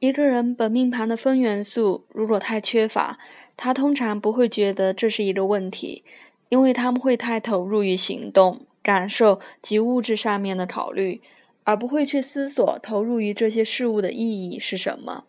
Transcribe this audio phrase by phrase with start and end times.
[0.00, 3.18] 一个人本命盘的风元素如果太缺乏，
[3.56, 6.04] 他通常不会觉得这是一个问题，
[6.50, 11.20] 因为他们会太投入于行动、感受及物质上面的考虑，
[11.64, 15.24] 而不会去思索投入于这些事物的意义是什么。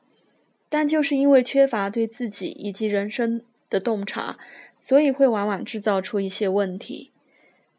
[0.70, 3.41] 但就是因为缺乏对自己以及人生
[3.71, 4.38] 的洞察，
[4.79, 7.09] 所以会往往制造出一些问题。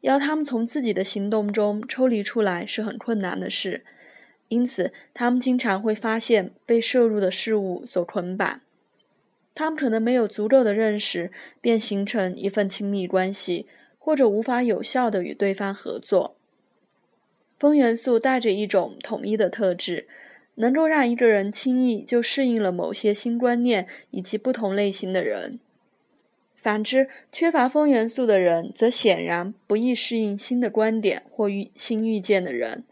[0.00, 3.84] 要他们从自己的行动中抽离出来是很困难的事。
[4.50, 8.60] 因此，他们经常会发现被摄入的事物所捆绑。
[9.54, 13.66] 他们可能没有足够的认识，便形成一份亲密关系，
[13.98, 16.34] 或者无法有效的与对方合作。
[17.60, 20.08] 风元素带着一种统一的特质，
[20.56, 25.60] 能够让一个人轻易就适应了某些新观念以及不同类型的人。
[26.56, 32.82] 反之，缺乏风元素的人则显然不易适应新的观点或遇新遇见的人。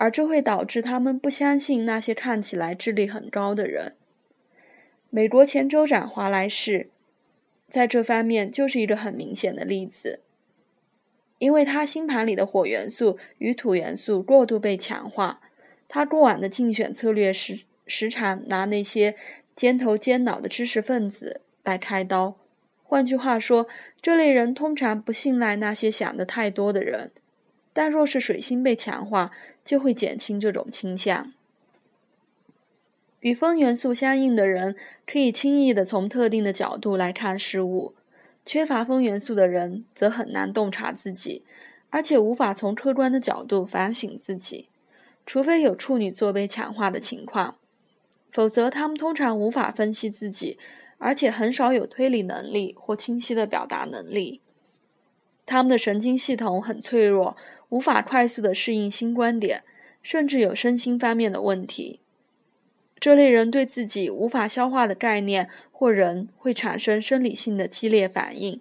[0.00, 3.94] 而这会导致他们不相信那些看起来智力很高的人。
[5.10, 6.90] 美国前州长华莱士
[7.68, 10.20] 在这方面就是一个很明显的例子，
[11.38, 15.40] 因为他星盘里的火元素与土元素过度被强化，
[15.88, 19.16] 他过往的竞选策略时时常拿那些
[19.56, 22.36] 尖头尖脑的知识分子来开刀。
[22.84, 23.66] 换句话说，
[24.00, 27.10] 这类人通常不信赖那些想的太多的人。
[27.78, 29.30] 但若是水星被强化，
[29.62, 31.32] 就会减轻这种倾向。
[33.20, 34.74] 与风元素相应的人
[35.06, 37.94] 可以轻易的从特定的角度来看事物，
[38.44, 41.44] 缺乏风元素的人则很难洞察自己，
[41.90, 44.68] 而且无法从客观的角度反省自己。
[45.24, 47.58] 除非有处女座被强化的情况，
[48.32, 50.58] 否则他们通常无法分析自己，
[50.98, 54.40] 而且很少有推理能力或清晰的表达能力。
[55.48, 57.36] 他们的神经系统很脆弱。
[57.70, 59.62] 无法快速的适应新观点，
[60.02, 62.00] 甚至有身心方面的问题。
[62.98, 68.60] 这类人对自己无法消化的概念或人会产生生理性的激烈反应，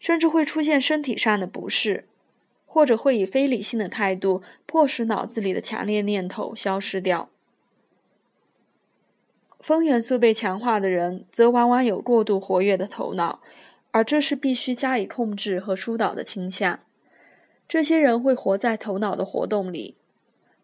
[0.00, 2.06] 甚至会出现身体上的不适，
[2.64, 7.28] 或者会以非理性的态度迫使脑子里的强烈念头消失掉。
[9.60, 13.40] 风元素被强化的人则往往有过度活跃的头脑，
[13.90, 16.80] 而这是必须加以控制和疏导的倾向。
[17.68, 19.96] 这些人会活在头脑的活动里，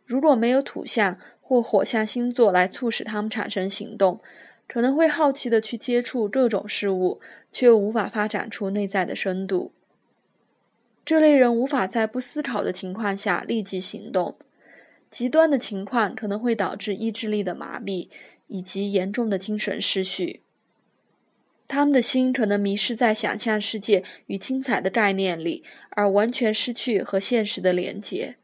[0.07, 4.21] 如果没有土象或火象星座来促使他们产生行动，
[4.67, 7.21] 可能会好奇的去接触各种事物，
[7.53, 9.73] 却无法发展出内在的深度。
[11.05, 14.37] 这类人无法在不思考的情况下立即行动，
[15.11, 18.09] 极端的情况可能会导致意志力的麻痹
[18.47, 20.41] 以及严重的精神失序。
[21.67, 28.37] 他们的心可能迷失在想象世界与精彩的概念里，而完全失去和现实的连接。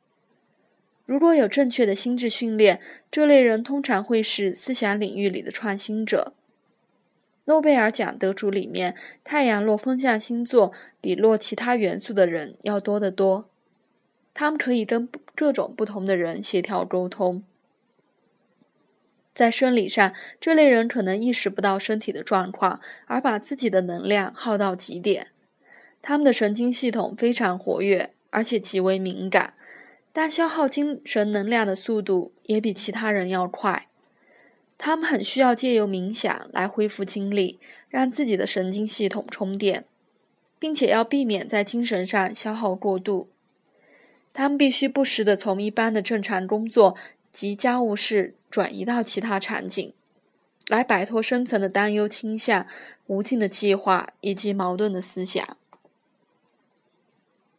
[1.05, 2.81] 如果有正确的心智训练，
[3.11, 6.35] 这类人通常会是思想领域里的创新者。
[7.47, 8.95] 诺贝尔奖得主里面，
[9.25, 13.51] 太阳落风象星座比落其他元素的人要多得多。
[14.33, 17.43] 他们可以跟各种不同的人协调沟通。
[19.33, 25.29] 在生理上，这类人可能意识不到身体的状况，而把自己的能量耗到极点。
[26.03, 29.55] 他们的神经系统非常活跃，而且极为敏感，
[30.13, 33.87] 但消耗精神能量的速度也比其他人要快。
[34.77, 37.61] 他们很需要借由冥想来恢复精力，
[37.91, 39.85] 让自己的神经系统充电，
[40.59, 43.29] 并且要避免在精神上消耗过度。
[44.33, 46.97] 他们必须不时地从一般的正常工作
[47.33, 48.35] 及家务事。
[48.51, 49.93] 转移到其他场景，
[50.67, 52.67] 来摆脱深层的担忧倾向、
[53.07, 55.57] 无尽的计划以及矛盾的思想。